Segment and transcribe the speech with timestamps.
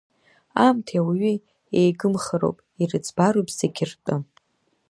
[0.63, 1.43] Аамҭеи ауаҩи
[1.79, 4.15] еигымхароуп, ирыӡбароуп зегьы ртәы.